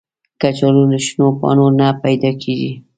[0.41, 2.71] کچالو له شنو پاڼو نه پیدا کېږي